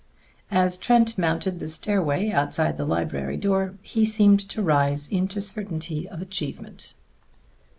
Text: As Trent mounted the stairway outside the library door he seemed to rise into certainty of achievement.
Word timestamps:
As 0.49 0.79
Trent 0.79 1.15
mounted 1.15 1.59
the 1.59 1.69
stairway 1.69 2.31
outside 2.31 2.75
the 2.75 2.87
library 2.87 3.37
door 3.37 3.75
he 3.83 4.03
seemed 4.03 4.39
to 4.49 4.63
rise 4.63 5.07
into 5.11 5.39
certainty 5.41 6.09
of 6.09 6.23
achievement. 6.23 6.95